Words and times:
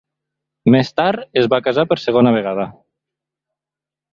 Més 0.75 0.89
tard 0.99 1.37
es 1.43 1.49
va 1.55 1.59
casar 1.67 1.85
per 1.91 1.99
segona 2.05 2.33
vegada. 2.39 2.67